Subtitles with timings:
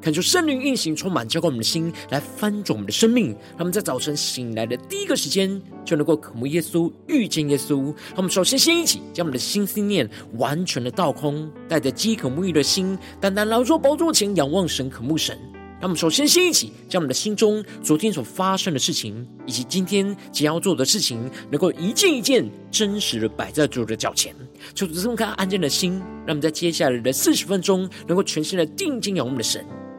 [0.00, 3.36] 恳求圣灵运行，充满浇灌我们的心，来翻转我们的生命。
[3.56, 7.92] 他们在早晨醒来的第一个时间，就能够渴慕耶稣，遇见耶稣。
[8.14, 15.36] 他们首先先一起将我们的心思念完全的倒空，带着饥渴沐浴的心，单单劳作宝座前仰望神，渴慕神。
[15.80, 24.34] 他们首先先一起将我们的心中昨天所发生的事情，以及今天将要做的事情，能够一件一件真实的摆在主的脚前，
[24.74, 29.64] 求主这么开安静的心，让我们在接下来的四十分钟，能够全心的定睛仰望我们的神。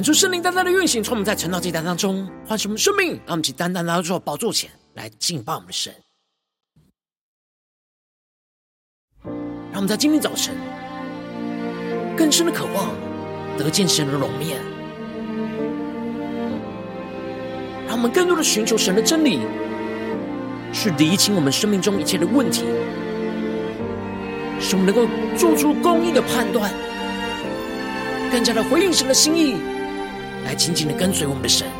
[0.00, 5.92] 恳求圣灵单单的运行，从我们在晨祷祭坛当中唤醒我们生命，让我们去单单来到主宝座前来敬拜我们的神。
[9.22, 10.54] 让我们在今天早晨
[12.16, 12.94] 更深的渴望
[13.58, 14.58] 得见神的容面，
[17.86, 19.40] 让我们更多的寻求神的真理，
[20.72, 22.64] 去厘清我们生命中一切的问题，
[24.58, 25.06] 使我们能够
[25.36, 26.72] 做出公义的判断，
[28.32, 29.56] 更加的回应神的心意。
[30.50, 31.79] 来紧紧的跟随我们的神。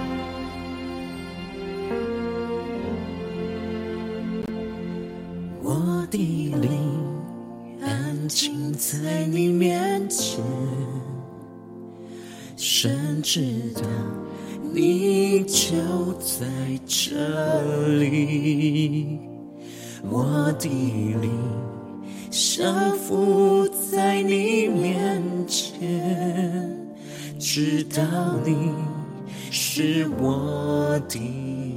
[31.09, 31.19] 的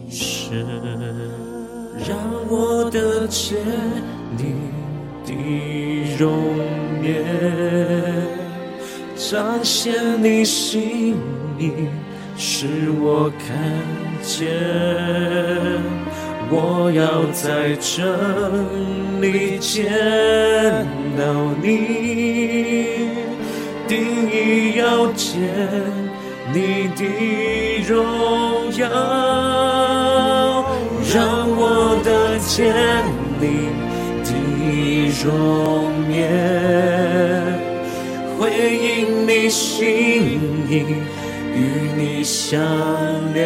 [0.09, 0.66] 神，
[2.07, 2.17] 让
[2.50, 3.57] 我得见
[4.38, 4.56] 你
[5.25, 5.31] 的
[6.17, 6.31] 容
[7.03, 7.23] 颜，
[9.16, 11.16] 彰显你心
[11.57, 11.72] 意，
[12.38, 12.67] 使
[13.00, 13.56] 我看
[14.22, 14.47] 见。
[16.50, 18.03] 我要在这
[19.19, 19.90] 里见
[21.17, 21.23] 到
[21.61, 21.72] 你。
[23.88, 25.41] 定意要见
[26.53, 27.02] 你的
[27.88, 28.88] 荣耀，
[31.12, 32.72] 让我的见
[33.40, 33.44] 你
[34.24, 34.30] 的
[35.24, 35.28] 容
[36.12, 36.22] 颜，
[38.38, 38.41] 回
[38.78, 38.85] 应
[39.28, 39.82] 你心
[40.70, 40.72] 意，
[41.55, 41.58] 与
[41.97, 42.61] 你相
[43.34, 43.41] 连。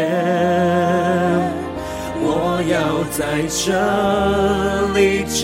[2.20, 2.76] 我要
[3.10, 3.64] 在这
[5.00, 5.40] 里敬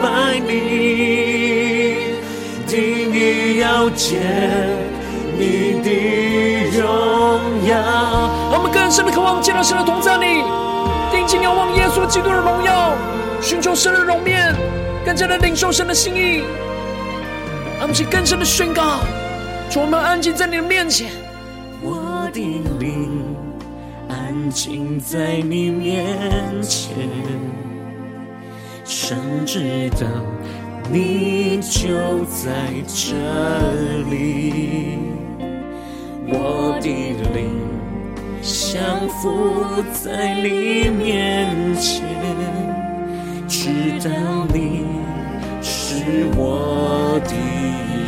[0.00, 0.04] 拜
[0.38, 0.50] 你。
[3.60, 4.18] 要见
[5.38, 5.42] 你
[5.82, 5.88] 的，
[8.90, 10.42] 更深的渴望见到神的同在里，
[11.12, 12.92] 定睛仰望耶稣基督的荣耀，
[13.40, 14.52] 寻求神的容面，
[15.06, 16.42] 更加的领受神的心意。
[17.78, 18.98] 让我们去更深的宣告，
[19.70, 21.08] 主，我们安静在你的面前。
[21.80, 22.40] 我的
[22.80, 23.32] 灵
[24.08, 26.92] 安静在你面前，
[28.84, 29.16] 神
[29.46, 30.08] 知道。
[30.90, 32.50] 你就在
[32.88, 33.14] 这
[34.10, 34.98] 里，
[36.26, 36.88] 我的
[37.32, 37.70] 灵
[38.72, 42.04] 降服在你面前，
[43.48, 43.68] 知
[44.08, 44.10] 道
[44.54, 44.84] 你
[45.60, 46.04] 是
[46.36, 47.34] 我的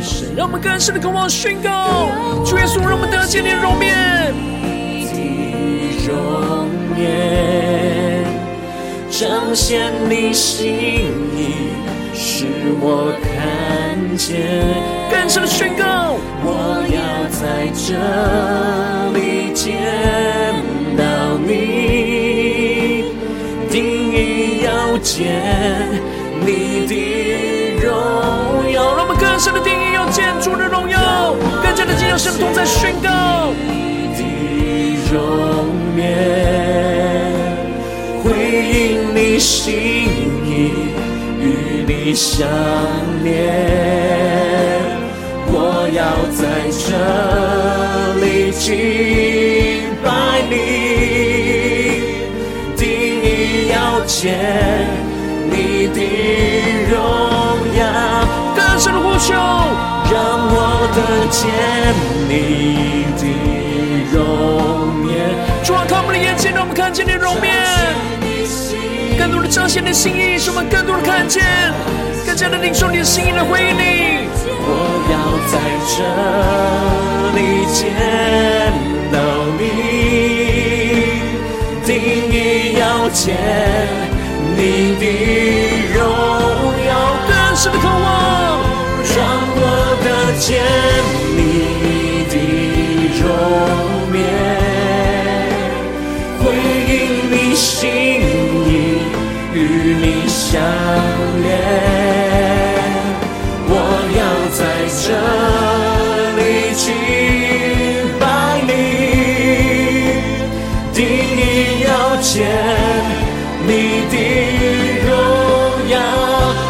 [0.01, 0.33] 神。
[0.37, 2.07] 让我们更深的渴望宣告，
[2.45, 4.33] 主耶稣，让我们得见你的容颜，
[5.11, 5.19] 的
[6.07, 8.23] 容颜，
[9.11, 10.71] 彰显你心
[11.35, 11.75] 意，
[12.13, 12.45] 使
[12.79, 13.82] 我看
[14.17, 14.41] 见。
[15.11, 16.97] 更深的宣告，我要
[17.29, 17.93] 在这
[19.17, 19.63] 里见
[20.97, 21.03] 到
[21.45, 21.51] 你，
[23.69, 23.75] 定
[24.11, 25.11] 意要见
[26.45, 26.91] 你的
[27.81, 27.91] 荣
[28.71, 28.75] 耀。
[28.95, 33.09] 让我们更深的定义要见主的荣耀，更加的进入神的同在宣告。
[33.67, 34.21] 你的
[35.11, 35.17] 容
[35.97, 36.01] 颜，
[38.23, 39.71] 回应你心，
[42.05, 42.45] 你想
[43.23, 43.31] 念。
[45.47, 46.03] 我要
[46.35, 46.91] 在这
[48.19, 48.67] 里敬
[50.03, 50.51] 拜你，
[52.75, 52.83] 定
[53.23, 54.35] 意要见
[55.49, 55.97] 你的
[56.91, 56.93] 荣
[57.79, 57.81] 耀。
[58.53, 59.31] 更深的呼求，
[60.11, 60.19] 让
[60.51, 60.59] 我
[60.93, 60.99] 得
[61.31, 61.39] 见
[62.27, 63.23] 你的
[64.11, 64.19] 容
[65.07, 65.13] 颜。
[65.63, 67.62] 主啊，看我们的眼睛，让我们看见你的容颜，
[69.53, 71.43] 彰显你的心意，使我们更多的看见，
[72.25, 74.27] 更加的领受你的心意来回应你。
[74.65, 75.15] 我要
[75.45, 75.59] 在
[75.93, 76.01] 这
[77.37, 77.39] 里
[77.69, 77.93] 见
[79.13, 79.19] 到
[79.59, 79.61] 你，
[81.85, 81.93] 定
[82.33, 83.37] 意要见
[84.57, 85.05] 你的
[85.93, 86.01] 荣
[86.87, 88.57] 耀，更深的渴望，
[89.05, 89.21] 让
[89.55, 89.61] 我
[90.03, 90.49] 的见
[99.63, 100.61] 与你相
[101.41, 101.47] 连。
[103.65, 103.71] 我
[104.19, 104.21] 要
[104.51, 104.61] 在
[105.01, 105.05] 这
[106.35, 106.41] 里
[106.75, 106.83] 敬
[108.19, 108.23] 拜
[108.67, 108.69] 你，
[110.93, 111.41] 定意
[111.87, 112.31] 要见
[113.65, 113.71] 你
[114.11, 114.13] 的
[115.07, 115.09] 荣
[115.89, 115.95] 耀。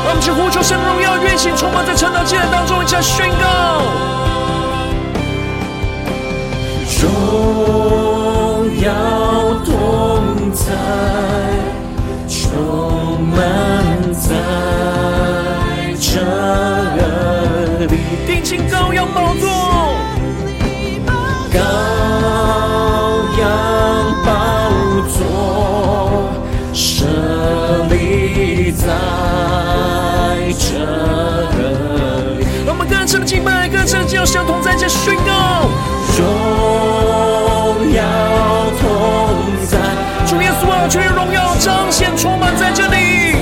[0.06, 4.23] 我们去呼求神荣耀，运行充满在晨祷祭坛当中，一起宣告。
[18.26, 19.50] 定睛羔羊宝座，
[21.52, 21.58] 羔
[23.40, 23.44] 羊
[24.26, 24.32] 宝
[25.10, 26.30] 座
[26.74, 27.06] 设
[27.90, 28.88] 立在
[30.58, 30.66] 这
[31.58, 32.46] 里。
[32.66, 35.70] 让我们更深的敬拜，更深的将相同在这宣告。
[36.18, 36.24] 荣
[37.94, 38.02] 耀
[38.80, 38.88] 同
[39.66, 39.78] 在，
[40.28, 43.36] 主耶稣啊，全荣耀彰显充满在这里，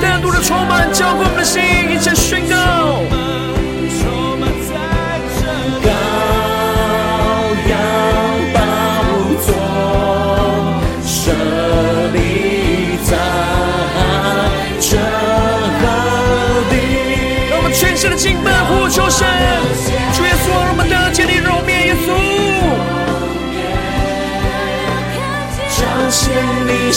[0.00, 2.10] 更多的充满浇灌我们的心，一起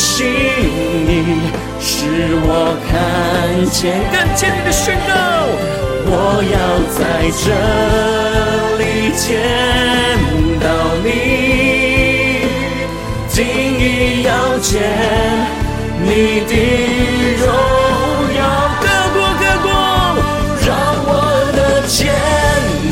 [0.05, 1.07] 是你
[1.79, 2.91] 使我看
[3.71, 5.11] 见，看见的宣告，
[6.05, 6.11] 我
[6.43, 6.55] 要
[6.91, 7.01] 在
[7.39, 7.45] 这
[8.77, 8.83] 里
[9.15, 9.23] 见
[10.59, 10.65] 到
[11.05, 11.07] 你。
[13.29, 13.35] 今
[13.79, 13.81] 你
[14.23, 14.71] 要见
[16.03, 16.53] 你的
[17.39, 17.47] 荣
[18.37, 18.39] 耀，
[18.83, 19.67] 各国各国，
[20.67, 20.69] 让
[21.07, 21.11] 我
[21.55, 21.57] 的
[21.87, 21.97] 见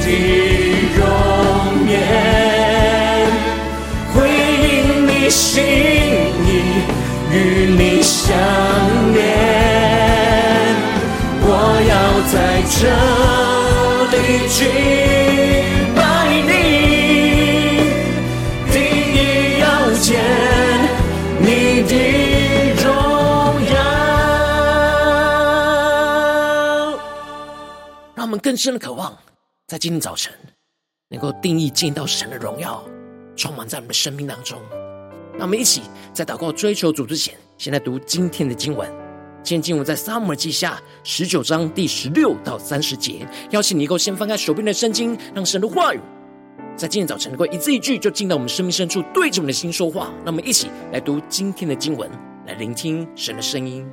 [0.00, 0.06] 的
[0.96, 1.02] 容
[1.90, 1.92] 颜，
[4.14, 4.16] 回
[4.62, 4.70] 应
[5.08, 5.99] 你心。
[7.50, 8.30] 与你相
[9.12, 9.18] 连，
[11.42, 11.48] 我
[11.90, 11.92] 要
[12.30, 12.78] 在这
[14.12, 14.16] 里
[14.46, 14.56] 敬
[15.96, 15.98] 拜
[16.46, 16.48] 你，
[18.70, 18.74] 第
[19.16, 19.18] 一
[19.58, 19.66] 要
[19.98, 20.06] 见
[21.40, 21.92] 你的
[22.84, 22.86] 荣
[23.66, 23.74] 耀。
[28.14, 29.18] 让我们更深的渴望，
[29.66, 30.32] 在今天早晨
[31.08, 32.80] 能够定义见到神的荣耀，
[33.36, 34.56] 充满在我们的生命当中。
[35.40, 35.80] 让我们一起
[36.12, 38.86] 在祷告追求主之前，先来读今天的经文。
[39.42, 43.26] 今天经文在撒母耳记下十九章第十六到三十节。
[43.48, 46.00] 邀请你能够先翻开手边的圣经，让神的话语
[46.76, 50.12] 在今天早晨能够一字一句就进到我们生命深处，对着我们的心说话。
[50.18, 52.10] 让我们一起来读今天的经文，
[52.46, 53.88] 来聆听神的声音。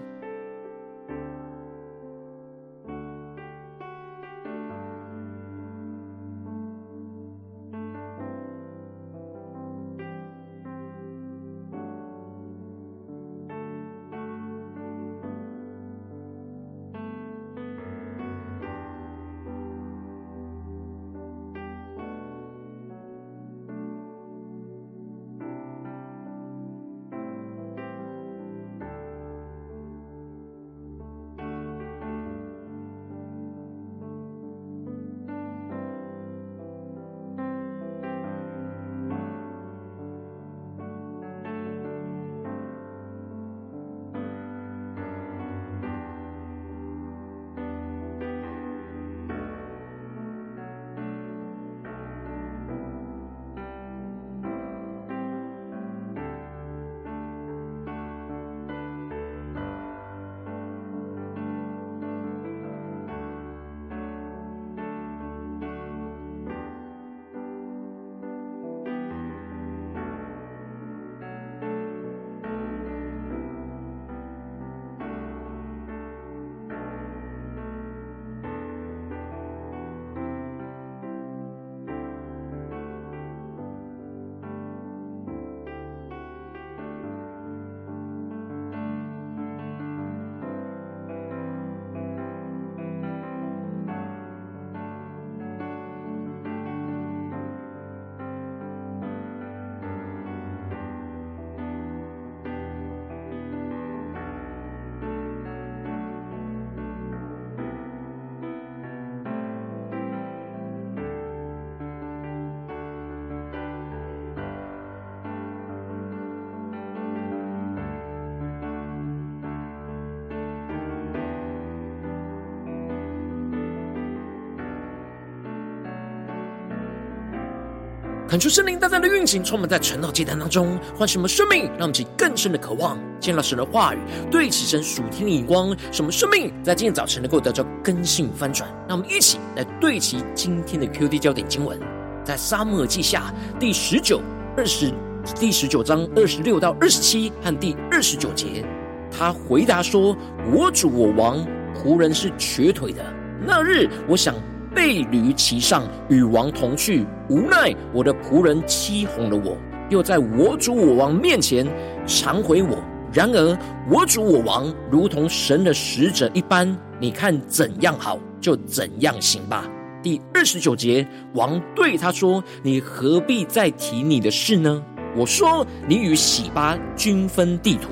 [128.38, 133.98] 恳求圣灵大大的运行，充满在晨祷祭坛当中，唤醒我们生命，让我们起更深的渴望，见到神的话语，
[134.29, 138.70] 对齐神属天的眼光，什么生命在今天早晨能够得到更新翻转。
[138.88, 141.79] 让我们一起来对齐今天的 QD 焦点经文，
[142.24, 144.22] 在撒母耳记下第十九、
[144.56, 144.94] 二十、
[145.39, 148.63] 第十九章二十六到二十七和第二十九节，
[149.12, 150.15] 他回答说
[150.53, 153.03] ：“我主我王，仆人是瘸腿的。
[153.44, 154.36] 那日我想。”
[154.77, 157.03] 背驴骑上，与王同去。
[157.31, 159.57] 无奈我的仆人欺哄了我，
[159.89, 161.67] 又在我主我王面前
[162.05, 162.77] 惭悔我。
[163.12, 163.57] 然而
[163.89, 169.67] 我主我王如同神的使者一般，你看怎样好，就怎样行吧。
[170.03, 174.79] 第二十九节，王对他说：“你何必再提你的事呢？”
[175.17, 177.89] 我说：“你与洗巴均分地土。”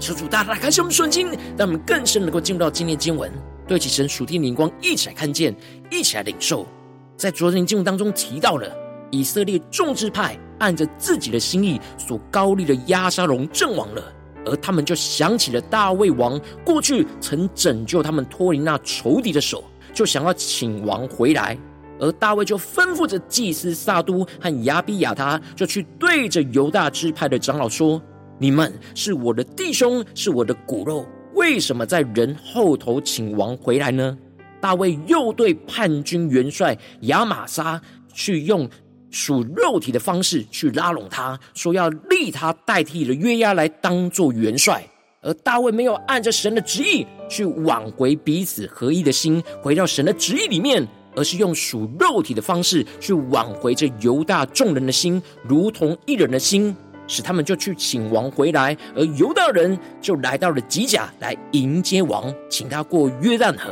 [0.00, 1.28] 求主大大开启我们的心，
[1.58, 3.30] 让我们更深能够进入到今天经文。
[3.66, 5.54] 对齐神属天灵光，一起来看见，
[5.90, 6.66] 一起来领受。
[7.16, 8.68] 在昨天经文当中提到了
[9.10, 14.02] 以色列众支派按着自己的心意所高立的押沙龙阵亡了，
[14.44, 21.56] 而他们就想起了大卫王过去曾拯救他们脱离那仇敌的手，就想要请王回来。
[22.00, 28.02] 而大卫就吩咐着祭司撒督和亚比亚他，就去对着犹大支派的长老说
[28.38, 34.16] ：“你们是我的弟兄，是我的骨肉。”为什么在人后头请王回来呢？
[34.60, 37.80] 大卫又对叛军元帅亚玛撒
[38.12, 38.68] 去用
[39.10, 44.84] 属肉体的方式去拉拢他，说要立他代替了约押来当做元帅。
[45.20, 56.74] 而大卫没有按着神的旨意去挽回彼此合一的心，回到神的旨意里面，而是用属肉体的方式去挽回这犹大众人的心，如同一人的心。
[57.12, 63.70] 使他们就去请王回来，而犹大人就来到了吉甲来迎接王，请他过约旦河。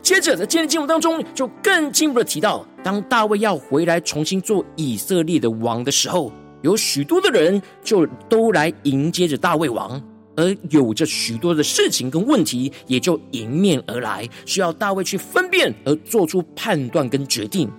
[0.00, 10.02] 接着在今天经文当中，就更进一步的提到，当大卫要回来重新做以色列的王的时候，有许多的人就都来迎接着大卫王，
[10.36, 17.70] 而有着许多的事情跟问题也就迎面而来，需要大卫去分辨而做出判断跟决定。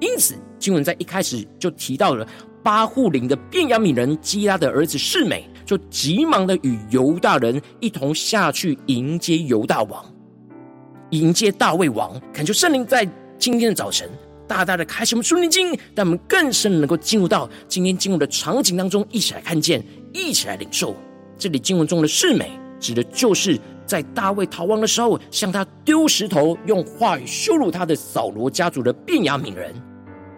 [0.00, 2.26] 因此，经文在一开始就提到了。
[2.62, 10.02] 巴户琳的便雅悯人基拉的儿子示美，就急忙的与犹大人一同下去迎接犹大王，
[11.10, 12.18] 迎接大卫王。
[12.32, 13.06] 恳求圣灵在
[13.38, 14.08] 今天的早晨，
[14.48, 19.84] 大大的开启我们属灵经，让我们更深能够进入到今天经文的场景当中，一起来看见，
[20.14, 20.96] 一起来领受。
[21.36, 29.74] 这里经文中的示美，指的就是在大卫逃亡的时候，向他丢石头，用话语羞辱他的扫罗家族的便雅悯人。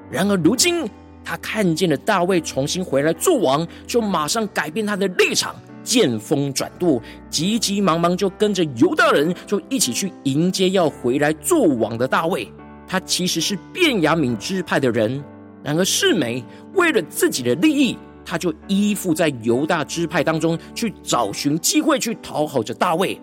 [0.08, 0.88] 然而如今。
[1.28, 12.48] 他看见了大卫重新回来做王，就马上改变他的立场，见风转舵，急急忙忙就跟着犹大人就一起去迎接要回来做王的大卫。
[12.86, 15.20] 他其实是便雅悯支派的人，
[15.64, 23.18] 然而世美为了自己的利益，他就依附在犹大支派当中去找寻机会去讨好着大卫。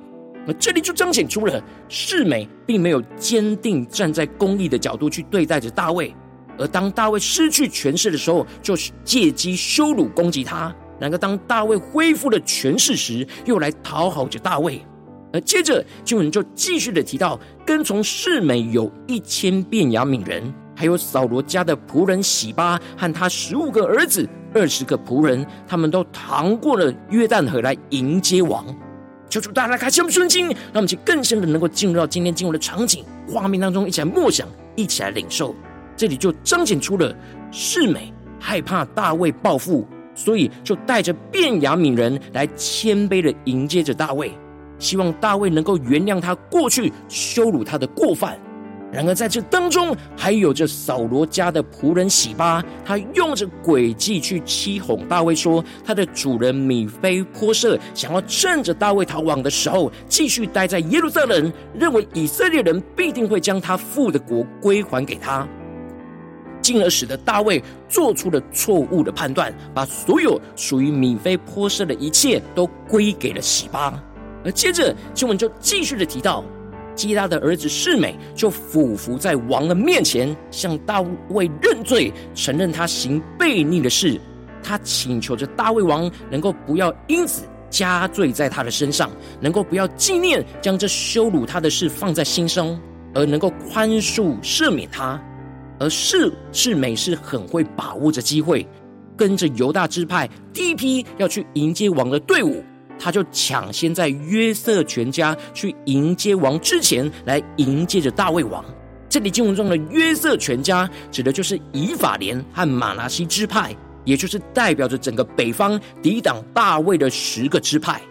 [0.48, 6.14] 而这里就彰显出了示美并没有坚定站在公义的角度去对待着大卫。
[6.58, 14.82] 而当大卫失去权势的时候，就是借机羞辱攻击他；然而当大卫恢复了权势时，又来讨好着大卫。
[15.32, 28.66] 而接着经文就继续的提到，跟从示美有一千便雅悯人，还有扫罗家的仆人洗巴和他十五个儿子、二十个仆人，他们都趟过了约旦河来迎接王。
[29.30, 35.56] 求主大大开启我们的心，让我们去更深的能够进入到今天经文的场景画面当中，一起来默想，一起来领受。
[35.98, 37.16] 这里就彰显出了
[37.52, 44.32] 示美害怕大卫报复，所以就带着便雅悯人来谦卑的迎接着大卫，
[44.78, 48.38] 希望大卫能够原谅他过去羞辱他的过犯。
[48.94, 65.48] 然而在这当中，还有着扫罗家的仆人洗巴，他用着诡计去欺哄大卫，说他的主人米非波设想要趁着大卫逃亡的时候，继续待在耶路撒冷，认为以色列人必定会将他父的国归还给他。
[66.62, 74.02] 进而使得大卫做出了错误的判断，把所有属于米非波设的一切都归给了洗巴。
[74.46, 76.44] 而接着经文就继续的提到，
[76.96, 84.20] 基拉的儿子示美就俯伏在王的面前，向大卫认罪，承认他行悖逆的事。
[84.62, 92.80] 他请求着大卫王能够不要因此加罪在他的身上，能够不要纪念将这羞辱他的事放在心上，
[93.14, 95.22] 而能够宽恕赦免他。
[95.80, 98.66] 而示示美是很会把握着机会，
[99.18, 102.64] 跟着犹大支派第一批要去迎接王的队伍，
[103.04, 108.64] 他就抢先在约瑟全家去迎接王之前来迎接着大卫王。
[109.10, 118.02] 这里经文中的约瑟全家，指的就是以法莲和玛拿西支派，也就是代表着整个北方抵挡大卫的十个支派。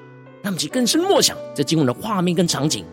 [0.42, 2.84] 那么，其更深默想这经文的画面跟场景。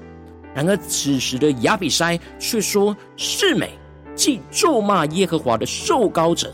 [0.55, 3.77] 然而，此时的亚比筛却说：“是美
[4.15, 6.53] 既咒骂耶和华的受膏者，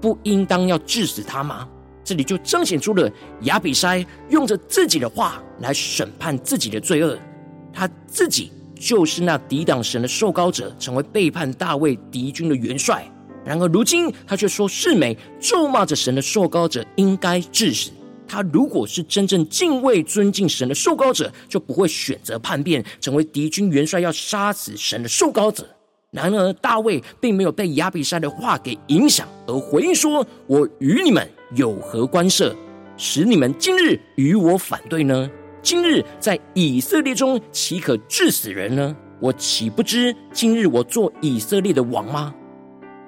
[0.00, 1.68] 不应当要治死他吗？”
[2.04, 3.10] 这里就彰显出了
[3.42, 7.18] 亚比筛用着自己的话来审判自己的罪恶，
[7.72, 8.52] 他自己。
[8.76, 13.08] 就是那抵挡神的受膏者，成为背叛大卫敌军的元帅。
[13.42, 17.92] 然而如今他却说，示每咒骂着神的受膏者，应该致死。
[18.26, 25.66] 他如果是真正敬畏尊敬神的受膏者，就不会选择叛变，成为敌军元帅，要杀死神的受膏者。
[26.10, 32.54] 然而大卫并没有被亚比筛的话给影响，而回应说：“我与你们有何关涉，
[32.96, 35.30] 使你们今日与我反对呢？”
[35.62, 38.94] 今日在以色列中，岂可治死人呢？
[39.18, 42.34] 我岂不知今日我做以色列的王吗？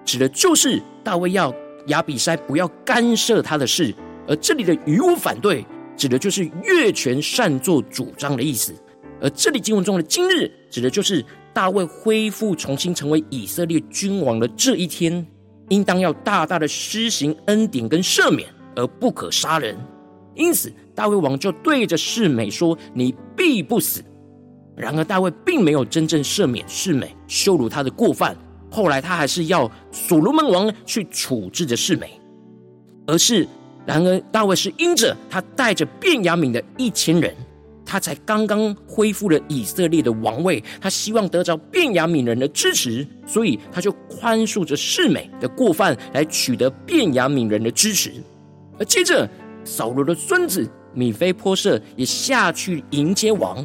[0.04, 1.52] 指的就是大卫要
[1.88, 3.94] 亚比筛不要干涉他的事，
[4.26, 8.72] 而这里的与我反对，指的就是越权擅作主张的意思。
[9.20, 15.26] 而这里经文中的今日，指的就是大卫恢复重新成为以色列君王的这一天，
[15.68, 19.76] 应当要大大的施行恩典跟赦免，而不可杀人。
[20.34, 24.04] 因此，大卫王就对着示美说：“你必不死。”
[24.76, 28.36] 然而，大卫并没有真正赦免示美，羞辱他的过犯。
[28.70, 32.20] 后来，他还是要所罗门王去处置着示美，
[33.06, 33.48] 而是，
[33.86, 37.34] 然而，大卫是因着他带着便雅悯的一千人，
[37.86, 48.12] 他才刚刚恢复了以色列的王位，他希望得着便雅悯人的支持，所以他就宽恕着示美的过犯，来取得便雅悯人的支持。
[48.78, 49.26] 而接着，
[49.64, 53.64] 扫罗的孙子米非波设也下去迎接王。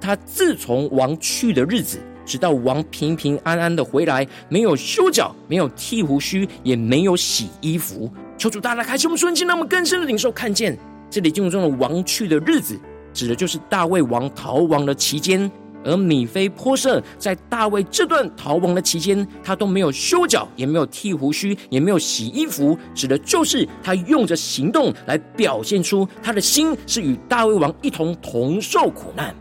[0.00, 8.12] 他自从王去的日子，直到王平平安安的回来，没有修脚，没有剃胡须，也没有洗衣服。
[8.36, 12.78] 求主大大开启我们顺境，让我们更深的领受看见这里经文中的王去的日子，
[13.14, 15.50] 指的就是大卫王逃亡的期间。
[15.86, 29.36] 而米非波设在大卫这段逃亡的期间，他都没有修脚，也没有剃胡须，也没有洗衣服，指的就是他用着行动来表现出他的心是与大卫王一同同受苦难。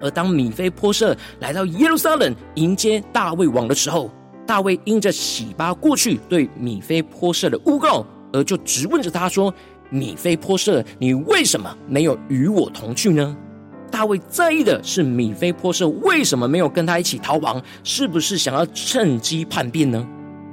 [0.00, 4.08] 而当米非波设来到耶路撒冷迎接大卫王的时候，
[4.46, 9.52] 大卫因着洗巴过去对米非波设的诬告，而就质问着他说
[9.92, 13.36] ：“米非波设，你为什么没有与我同去呢？”
[13.92, 17.62] 大卫在意的是米非波设为什么没有跟他一起逃亡？
[17.84, 20.08] 是不是想要趁机叛变呢？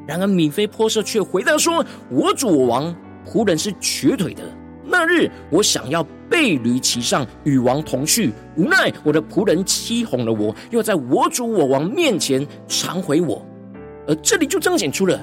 [0.06, 2.94] 然而米非波设却回答说：“我主我王，
[3.26, 4.44] 仆人是瘸腿的。
[4.84, 13.42] 那日我想要背驴骑上与王同去，无奈我的仆人欺哄了我，又在我主我王面前惭悔我。
[14.06, 15.18] 而这里就彰显出了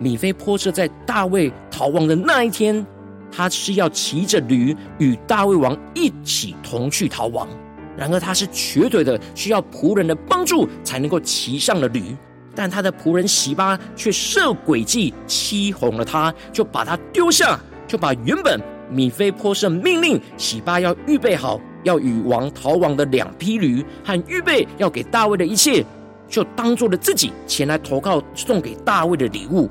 [0.00, 2.84] 米非波设在大卫逃亡的那一天。”
[3.32, 7.48] 他是要骑着驴与大卫王一起同去逃亡，
[7.96, 12.16] 然而他是瘸腿的，需要仆人的帮助才能够骑上了驴。
[12.54, 25.84] 但他的仆人喜巴却设诡计欺哄了他，就把他丢下，就把原本米非波设命令喜巴要预备好要与王逃亡的两匹驴和预备要给大卫的一切，
[26.28, 29.70] 就当做了自己前来投靠送给大卫的礼物。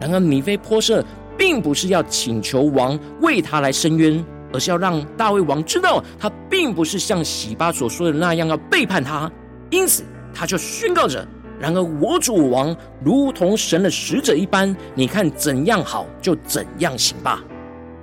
[0.00, 1.04] 然而米非波设。
[1.36, 9.30] 并不是要请求王为他来伸冤，而是要让大卫王知道，他并不是像洗巴所说的那样要背叛他。
[9.70, 11.26] 因此，他就宣告着
[11.58, 17.42] ：“然而我主王如同神的使者一般，你看怎样好就怎样行吧。”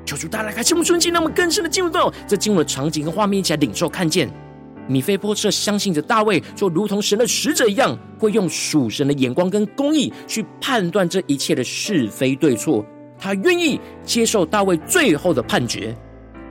[0.05, 4.29] 求主大家开启我们顺境，让我们更深的进入到这进入的场景跟画面，一起来领受看见。
[4.87, 12.83] 米非波设相信着大卫，就如同神的使者一样，会用属神的眼光跟公义去判断这一切的是非对错。
[13.21, 15.95] 他愿意接受大卫最后的判决，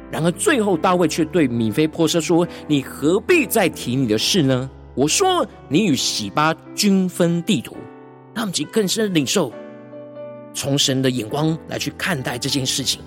[0.09, 4.71] 然而最后大卫却对米非波设说：“你何必再提你的事呢？
[4.95, 7.77] 我说你与洗巴均分地图。”
[8.33, 9.53] 让其更深的领受，
[10.55, 13.01] 从神的眼光来去看待这件事情。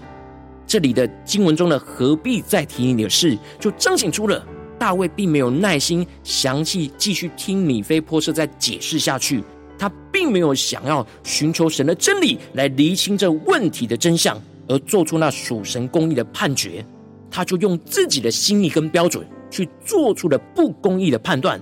[0.67, 4.45] 这里的经文中的“何必再提你的事”，就彰显出了
[4.77, 9.41] 大卫并没有耐心详细继续听米非波设再解释下去。
[9.77, 16.85] 他并没有想要寻求神的真理来厘清这问题的真相，而做出那属神公义的判决，
[17.29, 21.61] 他就用自己的心意跟标准去做出了不公义的判断，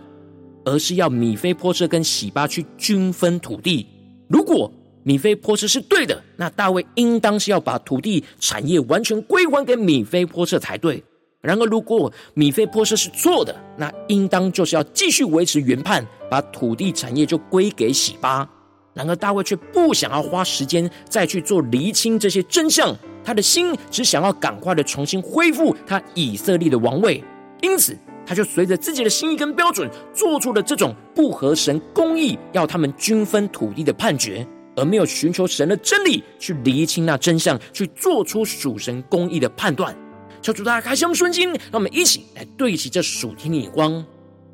[0.65, 3.87] 而是要米非波设跟洗巴去均分土地。
[4.27, 4.71] 如果
[5.03, 11.03] 米非波设是对的，那大卫应当是要把土地产业完全归还给米非波设才对。
[11.41, 18.47] 然而，如果米非波设是错的，那应当就是要继续维持原判，把土地产业就归给洗巴。
[18.93, 27.23] 然而，大卫却不想要花时间再去做厘清这些真相，他的心只想要赶快的重新恢复他以色列的王位，
[27.61, 39.95] 因此他就随着自己的心意跟标准，做出了这种不合神公义，要他们均分土地的判决，而没有寻求神的真理去厘清那真相，去做出属神公义的判断。
[40.41, 44.03] 求主大家开箱顺心，让我们一起来对齐这属天的眼光，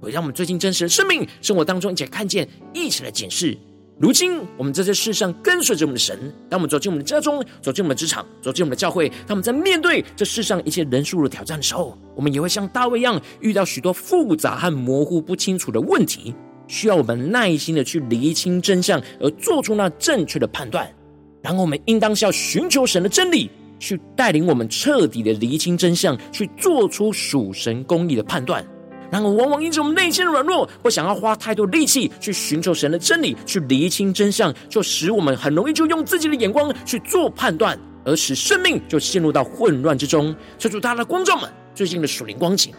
[0.01, 3.57] 会让我们最近真实的生命生活当中一起来看见，一起来检视。
[3.97, 16.35] 如今我们在这世上跟随着我们的神，当我们走进我们的家中，走进我们的职场，走进我们的教会，当我们在面对这世上一切人数的挑战的时候，我们也会像大卫一样，遇到许多复杂和模糊不清楚的问题，
[16.67, 20.93] 需要我们耐心的去厘清真相，而做出那正确的判断。
[21.41, 23.49] 然后我们应当是要寻求神的真理。
[23.79, 28.65] 去带领我们彻底的厘清真相，去做出属神公义的判断。
[29.09, 40.35] 然而，往往因着我们内心的软弱，不想要花太多力气去寻求神的真理，去厘清真相，就使我们很容易就用自己的眼光去做判断，而使生命就陷入到混乱之中。
[40.57, 42.73] 求主大家的光照们，最近的属灵光景，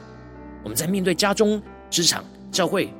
[0.63, 2.93] 我们在面对家中、职场、教会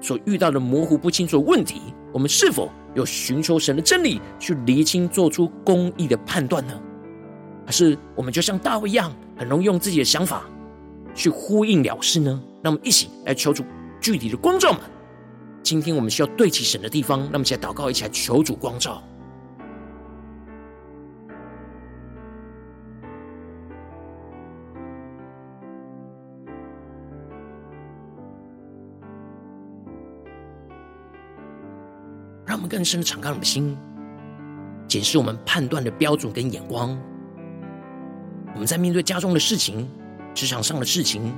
[0.00, 1.82] 所遇到的模糊不清楚的问题，
[2.12, 6.80] 我们是否有寻求神的真理，去厘清、做出公义的判断呢？
[7.68, 10.44] 还是我们就像大卫一样，很容易用自己的想法
[11.14, 12.42] 去呼应了事呢？
[12.62, 13.62] 那我们一起来求主
[14.00, 14.80] 具体的光照们。
[15.62, 19.02] 今天我们需要对齐神的地方，让我们一起来祷告，一起来求主光照。
[32.46, 33.76] 让我们更深的敞开我们的心，
[34.88, 36.98] 检视我们判断的标准跟眼光。
[38.58, 39.88] 我们在面对家中的事情、
[40.34, 41.32] 职场上的事情、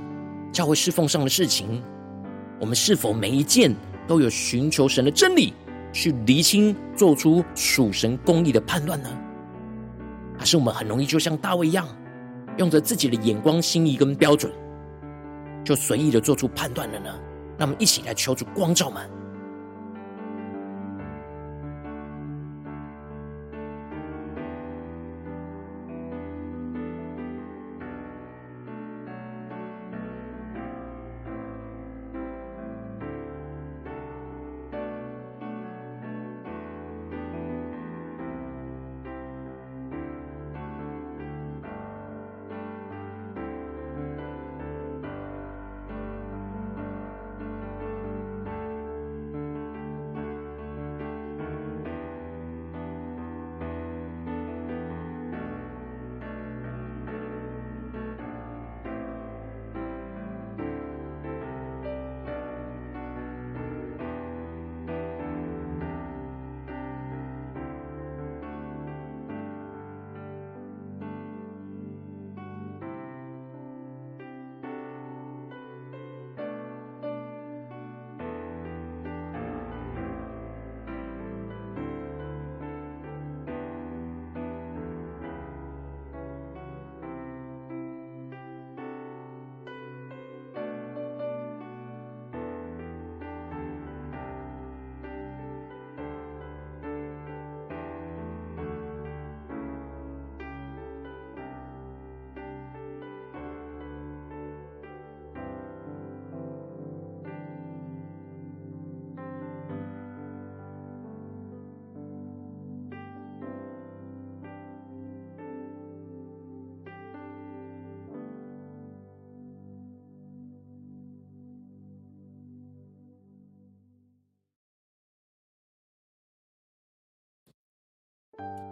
[0.51, 1.79] 教会侍奉上的事情，
[2.59, 3.75] 我们是否每一件
[4.07, 5.53] 都有寻求神的真理，
[5.93, 9.09] 去厘清、做出属神公义的判断呢？
[10.35, 11.87] 还是我们很容易就像大卫一样，
[12.57, 14.51] 用着自己的眼光、心意跟标准，
[15.63, 17.13] 就随意的做出判断了呢？
[17.55, 19.07] 让我们一起来求助光照们。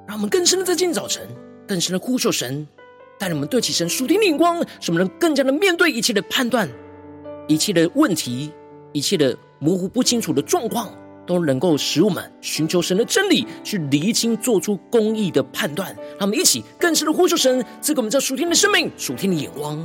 [0.09, 1.21] 让我们更深的在今天早晨，
[1.67, 2.67] 更深的呼求神，
[3.19, 6.67] 带领我们对起神属天的眼光，使我们能更加的面对一切的判断、
[7.47, 8.51] 一切的问题、
[8.91, 10.91] 一切的模糊不清楚的状况，
[11.27, 15.95] 都能够使我们寻求神的真理，去厘清、做出公义的判断。
[16.17, 19.77] 让我们一起更深的呼求神，赐给我们这属天的生命、属天的眼光。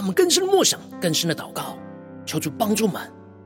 [0.00, 1.76] 让我们更深的默想，更深的祷告，
[2.24, 2.94] 求主帮助们，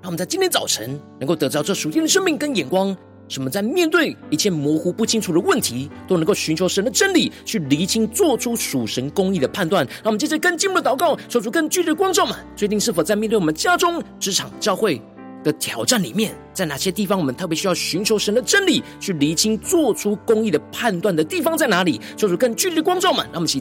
[0.00, 2.96] 让我们在今天早晨能够得着这属天的生命跟眼光。
[3.28, 9.84] 使我们在面对一切模糊不清楚的问题，都能够寻求神的真理，去厘清，做出属神公义的判断。
[9.84, 15.02] 让我们接着更进一步的祷告，求主更具体的光照们，决定是否在面对我们家中、职场、教会
[15.42, 22.00] 的挑战里面，在哪些地方我们特别需要寻求神的真理，去厘清，做出公义的判断的地方在哪里？
[22.16, 23.60] 求主更具体的光照们，让我们一起。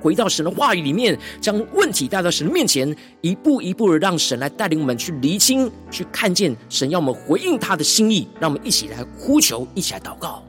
[0.00, 8.28] 回到神的话语里面，将问题带到神的面前，一步一步的让神来带领我们去厘清、去看见神要我们回应他的心意。
[8.40, 10.42] 让我们一起来呼求，一起来祷告。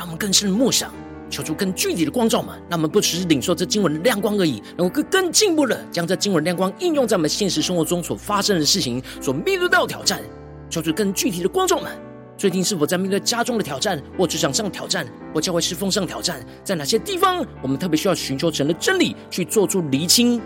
[0.00, 0.90] 让我们更深的默想，
[1.28, 2.58] 求出更具体的光照们。
[2.70, 10.22] 让我们不只是领受这经文的亮光而已，能够更更进步的将这经文亮光应用在我们现实生活中所发生的事情、所面对到的挑战。
[10.70, 11.92] 求出更具体的光照们，
[12.38, 16.42] 最近是否在面对家中的挑战，或职场上的挑战，或教会侍奉上的挑战？
[16.64, 20.40] 在哪些地方，我们特别需要寻求神的真理，去做出厘清，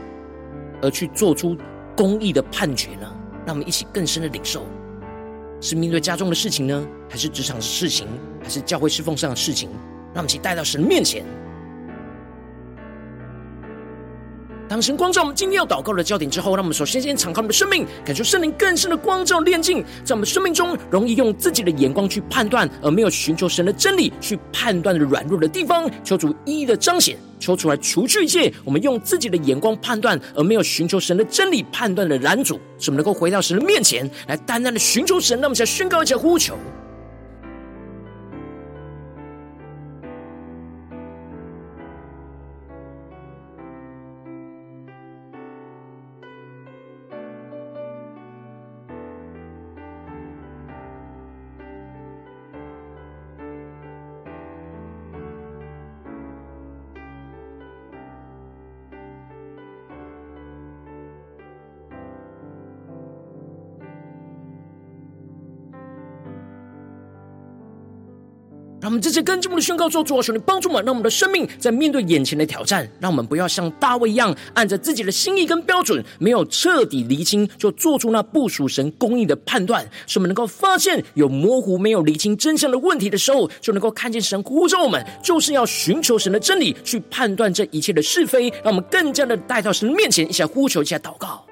[0.83, 1.57] 而去做出
[1.97, 3.07] 公义的判决呢？
[3.47, 4.67] 让我们一起更深的领受。
[5.61, 8.09] 是面对家中的事情呢，还是职场的事情，
[8.45, 9.69] 还是教会侍奉上的事情？
[10.13, 11.25] 让我们一起带到神面前。
[14.67, 35.39] 当神光照我们今天要祷告的焦点之后，让我们首先先敞开我们的生命，感受圣灵更深的光照炼净，在我们生命中容易用自己的眼光去判断，而没有寻求神的真理去判断的软弱的地方，求主一一的彰显，求出来除去一切我们用自己的眼光判断，而没有寻求神的真理判断的拦阻，使我们能够回到神的面前来单单的寻求神。
[35.41, 36.57] 那么，再宣告一下呼求。
[68.85, 79.89] 让我们这次跟进我们的宣告做主啊，求你帮助我们，让我们的生命在面对眼前的挑战，让我们不要像大卫一样，按着自己的心意跟标准，没有彻底厘清，就做出那不属神公义的判断。
[80.07, 88.51] 使我们能够发现有模糊、没有厘清真相的问题的时候，就能够看见神呼召我们，就是要寻求神的真理，去判断这一切的是非。
[88.63, 91.43] 让我们更加的带到神面前，一起来呼求，一起来祷告。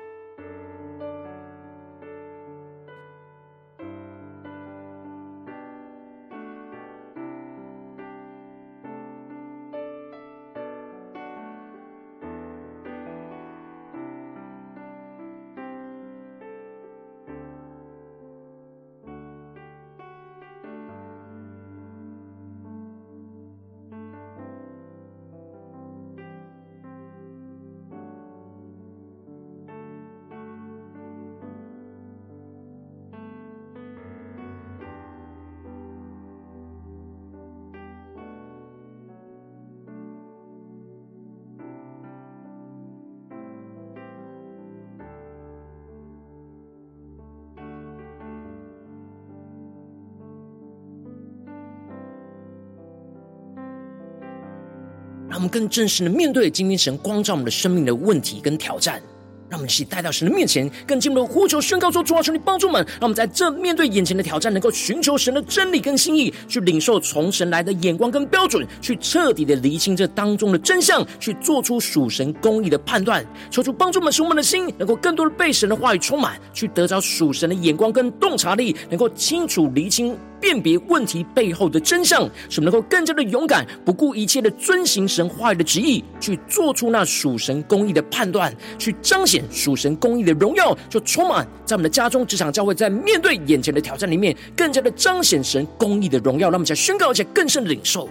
[55.32, 59.00] 让我们更正式的面对今天神光照我们的生命的问题跟挑战。
[59.48, 73.24] 让我们一起带到神的面前，更进一步的呼求宣告说：主啊，求你帮助们，让我们在这面对眼前的挑战，能够寻求神的真理跟心意，去领受从神来的眼光跟标准，去彻底的厘清这当中的真相，去做出属神公义的判断。
[73.50, 80.14] 求主帮助我们，使我们的心能够更多的被神的话语充满，去得着属神的眼光跟洞察力，能够清楚厘清。
[80.42, 96.50] 辨别问题背后的真相，使我们能够更加的勇敢，不顾一切的遵行神话语的旨意，去做出那属神公义的判断，去彰显属神公义的荣耀，就充满在我们的家中、职场、教会，在面对眼前的挑战里面，更加的彰显神公义的荣耀。
[96.50, 98.08] 让我们再宣告，而且更深的领受，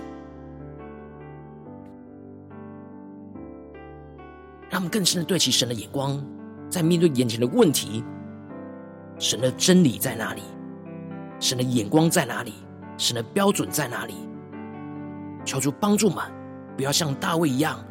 [4.70, 6.24] 让我们更深的对齐神的眼光，
[6.70, 8.02] 在面对眼前的问题，
[9.20, 10.42] 神的真理在哪里？
[11.42, 12.54] 神的眼光在哪里？
[12.98, 14.14] 神的标准在哪里？
[15.44, 16.24] 求主帮助们，
[16.78, 17.84] 不要像大卫一样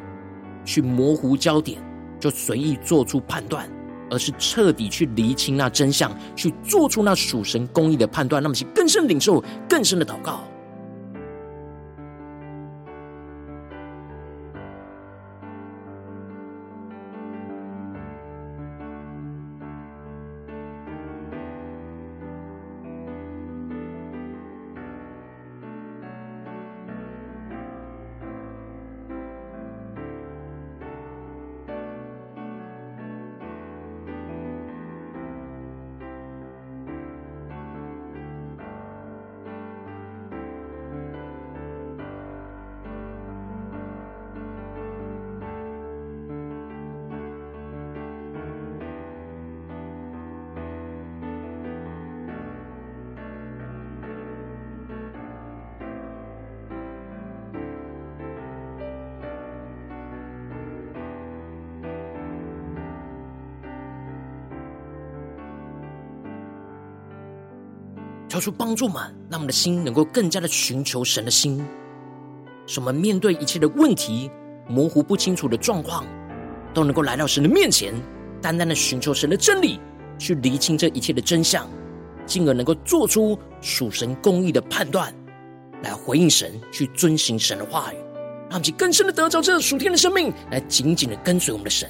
[0.63, 1.83] 去模糊焦点，
[2.17, 3.69] 就随意做出判断，
[4.09, 8.41] 而是彻底去厘清那真相，去做出那属神公义的判断。
[8.41, 10.45] 那么，去更深领受更深的祷告。
[68.31, 68.95] 求出帮助们，
[69.29, 71.61] 让我们的心能够更加的寻求神的心，
[72.65, 74.31] 使我们面对一切的问题、
[74.69, 76.05] 模糊不清楚的状况，
[76.73, 77.93] 都能够来到神的面前，
[78.41, 79.81] 单单的寻求神的真理，
[80.17, 81.69] 去厘清这一切的真相，
[82.25, 85.13] 进而能够做出属神公义的判断，
[85.83, 87.97] 来回应神，去遵行神的话语，
[88.49, 91.89] 让我们更深的得着这属天的生命，来紧紧的跟随我们的神。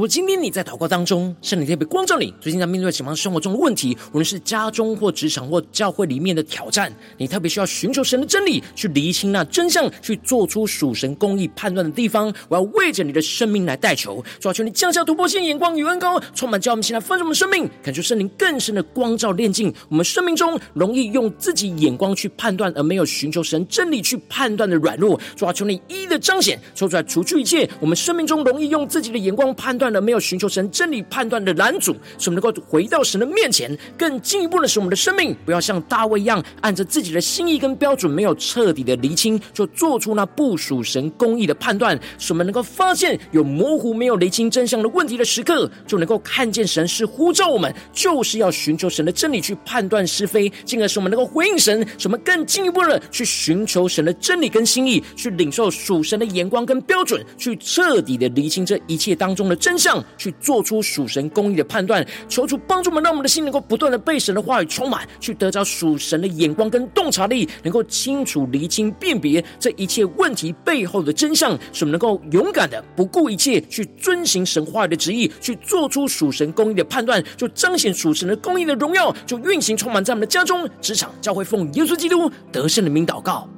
[0.00, 12.32] 如果今天你在祷告当中，圣灵特别光照你，最近在面对什么生活中的问题，无论是家中或职场或教会里面的挑战，你特别需要寻求神的真理，去厘清那真相，去做出属神公义判断的地方。
[12.48, 25.20] 我要为着你的生命来代求，主啊，求你降下突破性眼光与恩膏，充满叫我们现在丰盛的生命，感受圣灵更深的光照炼净我们生命中容易用自己眼光去判断，而没有寻求神真理去判断的软弱。
[25.36, 29.89] 主啊，求你一一的彰显，抽出来除去一切我们生命中容易用自己的眼光判断。
[29.90, 41.98] 断了没有寻求神真理判断的拦阻，使我们能够回到神的面前，更进一步的使我们的生命不要像大卫一样，按着自己的心意跟标准，没有彻底的厘清，就做出那不属神公义的判断。
[42.18, 51.84] 使我们能够发现有模糊、没有厘清真相的问题的时刻，就能够看见神是呼召我们，就是要寻求神的真理去判断是非，进而使我们能够回应神。
[51.98, 59.79] 使我们更进一步的去寻求神的真理跟心意，去领受属神的眼光跟标准，去彻底的厘清这一切当中的真。
[59.80, 83.48] 真相去做出属神公义的判断，求主帮助我们，让我们的心能够不断的被神的话语充满，去得着属神的眼光跟洞察力，能够清楚厘清辨别这一切问题背后的真相，使我们能够勇敢的不顾一切去遵行神话语的旨意，去做出属神公义的判断，就彰显属神的公义的荣耀，就运行充满在我们的家中、职场、教会，奉耶稣基督得胜的名祷告，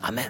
[0.00, 0.24] 阿门。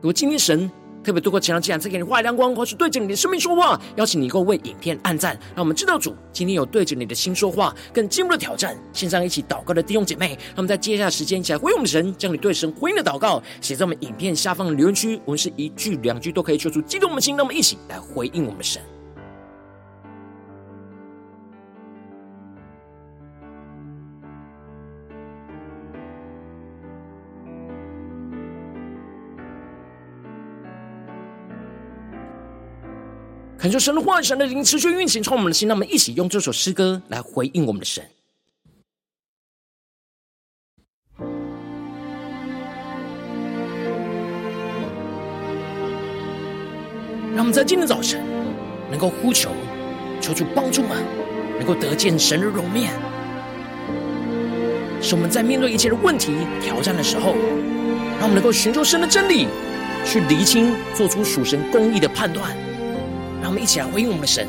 [0.00, 0.68] 如果今天神。
[1.02, 8.76] 特别多过前两次，给你画一亮光，或是对着你的生命说话，邀请你能够为影片按赞，让我们知道主今天有对着你的心说话，更进一步的挑战。
[8.92, 18.82] 线上一起祷告的弟兄姐妹，那么在接下来时间一起来回应我们神，将你对神回应的祷告写在我们影片下方的留言区，我们是一句两句都可以说出激动我们的心，那么一起来回应我们的神。
[33.60, 35.68] 恳求神的话语、神的灵持续运行，充满我们的心。
[35.68, 38.02] 让我们一起用这首诗歌来回应我们的神。
[47.34, 48.24] 让我们在今天早晨
[48.90, 49.50] 能够呼求，
[50.22, 51.04] 求主帮助们，
[51.58, 52.90] 能够得见神的容面，
[55.02, 56.32] 使我们在面对一切的问题、
[56.62, 57.34] 挑战的时候，
[58.18, 59.48] 让我们能够寻求神的真理，
[60.02, 62.56] 去厘清，做出属神公义的判断。
[63.40, 64.46] 让我们一起来回应我们的神，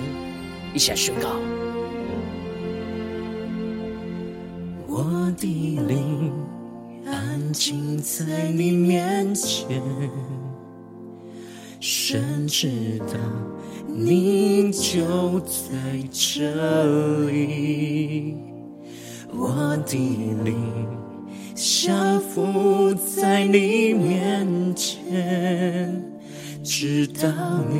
[0.74, 1.30] 一起来宣告。
[4.88, 6.32] 我的灵
[7.06, 9.82] 安静在你面前，
[11.80, 13.16] 神知道
[13.88, 15.68] 你就在
[16.12, 18.38] 这里。
[19.34, 19.98] 我的
[20.44, 20.54] 灵
[21.56, 26.04] 降服在你面前，
[26.62, 27.30] 知道
[27.70, 27.80] 你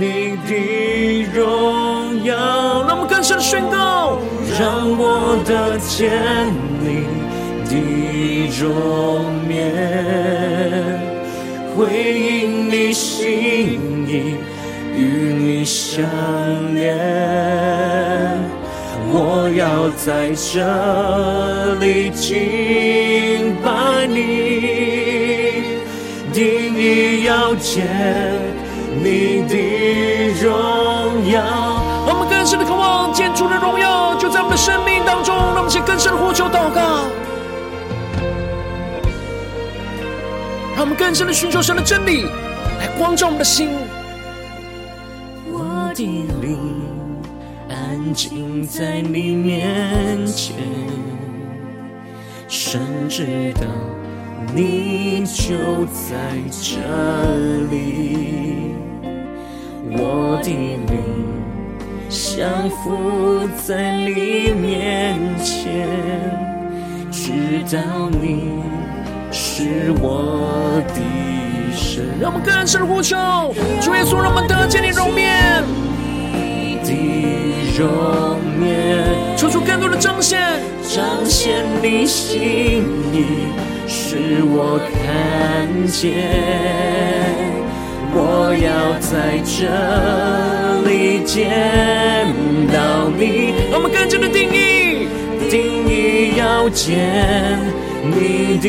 [0.00, 0.50] 你的
[1.34, 2.34] 荣耀。
[2.88, 4.18] 让我们更深宣告。
[4.58, 6.10] 让我得见
[6.80, 7.06] 你
[7.68, 7.72] 的
[8.60, 9.48] 容面，
[11.74, 11.78] 回
[12.12, 14.36] 应你心意，
[14.96, 15.00] 与
[15.32, 16.04] 你相
[16.74, 16.78] 连。
[19.12, 24.20] 我要在这里敬拜你，
[26.32, 27.86] 定意要见
[29.02, 29.54] 你的
[30.40, 31.42] 荣耀。
[32.06, 35.34] 我们更深的渴望见主的荣耀，就在我们的生命当中。
[35.34, 37.06] 让我们先更深的呼求祷告，
[40.74, 42.24] 让我们更深的寻求神的真理，
[42.78, 43.70] 来光照我们的心。
[45.52, 46.04] 我的
[46.40, 46.58] 灵
[47.68, 50.56] 安静在你面前，
[52.48, 53.66] 神知道
[54.54, 56.16] 你就在
[56.50, 56.78] 这
[57.70, 58.59] 里。
[59.92, 61.00] 我的灵。
[62.08, 65.86] 降服在你面前，
[67.12, 68.62] 知道你
[69.30, 71.00] 是我的
[71.76, 72.02] 神。
[72.20, 73.16] 让我们更深的呼求，
[73.80, 75.62] 主耶稣，让我们得见你容面，
[76.32, 76.90] 你的
[77.78, 79.04] 容面，
[79.36, 80.40] 求出更多的彰显，
[80.82, 83.24] 彰显你心意，
[83.86, 87.59] 使我看见。
[88.12, 89.58] 我要在这
[90.88, 91.48] 里见
[92.72, 93.54] 到你。
[93.70, 95.08] 让我们更深的定义，
[95.48, 97.58] 定义要见
[98.02, 98.68] 你的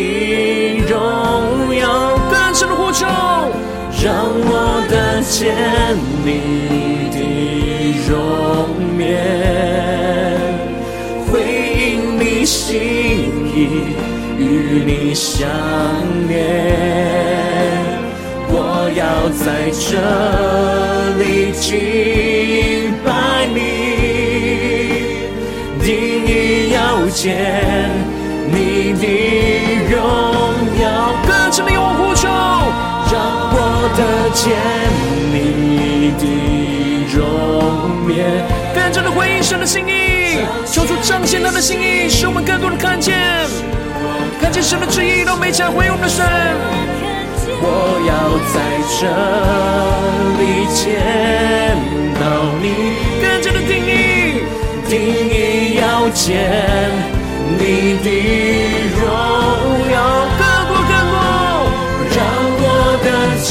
[0.88, 3.06] 荣耀，更深的呼求，
[4.04, 4.14] 让
[4.46, 5.56] 我得见
[6.24, 6.28] 你
[7.12, 7.18] 的
[8.08, 8.14] 容
[8.96, 9.02] 面，
[11.28, 11.32] 回
[11.76, 12.78] 应你心
[13.56, 13.58] 意，
[14.38, 14.42] 与
[14.86, 15.50] 你相
[16.28, 17.31] 连。
[18.96, 19.98] 要在这
[21.18, 23.60] 里敬拜你，
[25.82, 25.88] 定
[26.26, 27.90] 意要见
[28.48, 29.06] 你的
[29.90, 30.00] 荣
[30.82, 30.84] 耀，
[31.26, 32.28] 更深的用呼求，
[33.12, 33.16] 让
[33.54, 33.56] 我
[33.96, 34.00] 得
[34.36, 34.44] 见
[35.32, 36.24] 你的
[37.16, 37.20] 容
[38.06, 38.12] 面，
[38.76, 43.18] 更深的回应神的心意，求主彰显他的心意，使我们更多的看见，
[44.42, 47.11] 看见神的旨意，让每天回应我们的神。
[47.64, 47.66] 我
[48.10, 48.12] 要
[48.54, 48.56] 在
[48.98, 49.02] 这
[50.40, 50.42] 里
[50.74, 50.80] 见
[52.20, 52.24] 到
[52.62, 52.66] 你，
[53.22, 53.90] 更加的定义，
[54.90, 54.92] 定
[55.30, 56.20] 义要见
[57.58, 57.62] 你
[58.04, 58.08] 的
[59.00, 59.06] 荣
[59.92, 59.96] 耀，
[60.40, 61.16] 更多更多，
[62.16, 62.20] 让
[62.64, 62.66] 我
[63.04, 63.08] 的
[63.44, 63.50] 见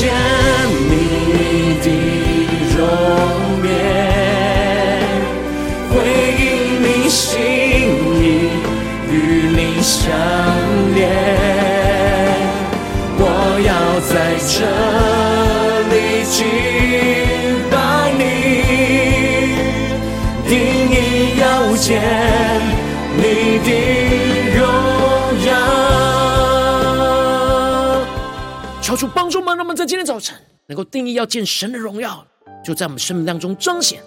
[29.51, 30.37] 主帮助我们，让我们在今天早晨
[30.67, 32.25] 能够定义要见神的荣耀，
[32.65, 34.03] 就在我们生命当中彰显，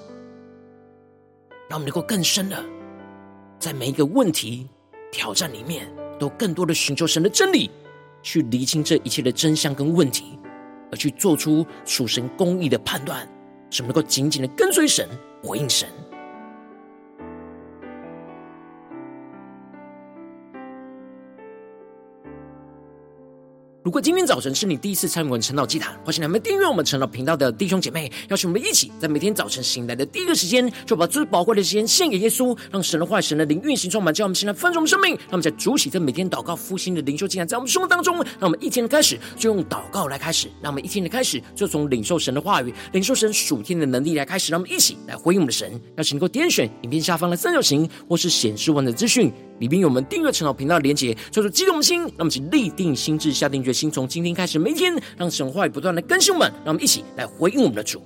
[1.70, 2.64] 让我们能够更深的
[3.60, 4.68] 在每一个问题
[5.12, 5.88] 挑战里面，
[6.20, 7.70] 都更多的寻求神的真理。
[8.26, 10.39] 去厘清这一切的真相跟问题，
[10.89, 13.28] 而去做出属神公义的判断，
[13.70, 15.10] 使我们能够紧紧的跟随神，
[15.44, 15.89] 回应神。
[23.84, 35.09] 如果今天早晨是你第一次参与我们晨祷祭坛，或是你们订阅我们晨祷频道的弟兄姐妹，邀请我们一起在每天早晨醒来的第一个时间，就把最宝贵的时间献给耶稣，让神的话语、神的灵运行充满，叫我们现在丰盛生命。
[35.09, 45.69] 让我们在主起这每天祷告复兴的灵修祭坛，在我们生活当中，让我们一天的开始就用祷告来开始，让我们一天的开始就从领受神的话语、领受神属天的能力来开始，让我们一起来回应我们的神。
[45.97, 49.29] 邀请你能够点选影片下方的三角形，或是显示完的资讯。
[49.64, 52.05] 里边有我们订阅陈老频道的连接，叫做激动的心。
[52.18, 58.01] 那么，请立定心智，下定决心，从今天开始，每一天让神话语不断的更新我们，让我们一起来回应我们的主。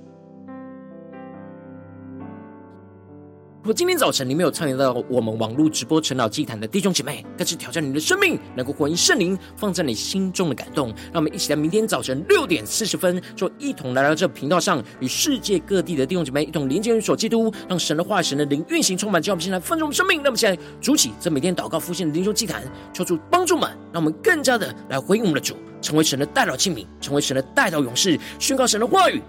[3.68, 10.88] 如果今天早晨你没有参与到我们网络直播晨祷祭坛的弟兄姐妹，更是挑战你的生命，能够回应圣灵放在你心中的感动。
[11.12, 20.22] 让我们一起在明天早晨六点四十分，就一同来到这频道上，与世界各地的弟兄姐妹一同连接、与所基督，让神的话、神的灵运行充满，叫我们现在丰盛生命。
[20.24, 22.64] 那么现在主起这每天祷告复兴的灵修祭坛，
[22.94, 29.22] 求主帮助们，让我们更加的来回应我们的主，成为神的代祷器皿，成为神的代祷勇士，宣告神的话语、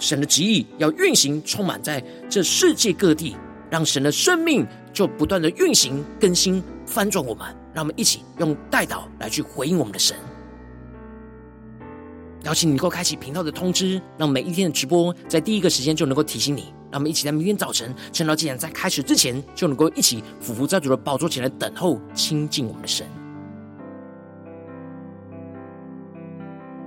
[0.00, 3.36] 神的旨意要运行充满在这世界各地。
[3.74, 10.16] 让神的生命就不断的运行、更新、翻转我们，让我们一起用代祷来去回应我们的神。
[12.44, 16.72] 邀请你能够开启频道的通知，让每一天的直播在第一个时间就能够提醒你。
[16.92, 23.04] 让我们一起在明天早晨，晨祷祭坛在开始之前，就能够一起俯伏在主的宝座前来等候亲近我们的神。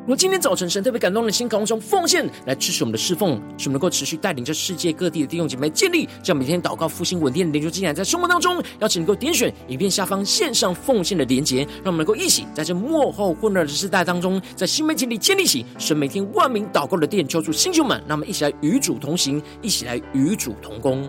[0.08, 21.06] 如果今天早晨神特别感动的心，渴望从奉献来支持我们的侍奉，使我们能够持续带领着世界各地的弟兄姐妹建立这样每天祷告复兴稳定的灵修祭坛，在生活当中，邀请能够点选影片下方线上奉献的连结，让我们能够一起在这幕后混乱的时代当中，在新媒体里建立起神每天万名祷告的殿，求主星球们，让我们一起来与主同行，一起来与主同工。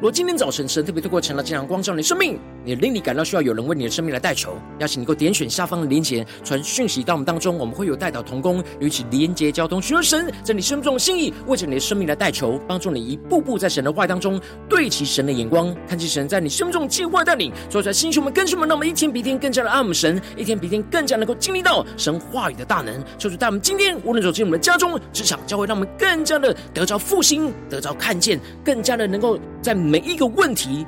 [0.00, 29.74] 如今天早晨神特别透过成了这样光照你的生命，你令你感到需要有人为你的生命来代求，邀请你够点选下方的连结，传讯息到我们当中，我们会有代祷同工，与其连结交通，寻求神在你生命中的心意，为着你的生命来代求，帮助你一步步在神的话当中对齐神的眼光，看见神在你生命中计划带领，所以在心胸们、跟兄们，让我们一天比一天更加的爱我们神，一天比一天更加能够经历到神话语的大能，就是在我们今天无论走进我们的家中、职场、教会，让我们更加的得着复兴，得着看见，更加的能够在。
[29.80, 30.86] 每一个问题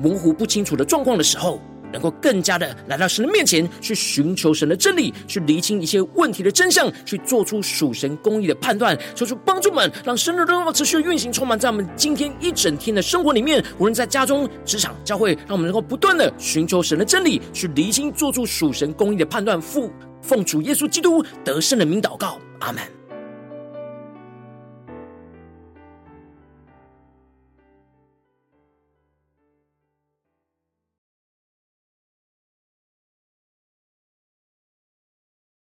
[0.00, 1.60] 模糊不清楚的状况的时候，
[1.92, 13.64] 能够更加的来到神的面前，去寻求神的真理，去厘清一些问题的真相，去做出属神公义的判断，求主帮助们，让神的荣耀持续运行，充满在我们今天一整天的生活里面。
[13.78, 19.60] 无论在家中、职场、教会，让我们能够不断的寻求神的真理，去厘清，做出属神公义的判断。
[19.60, 19.88] 奉
[20.20, 23.03] 奉主耶稣基督得胜的名祷告，阿门。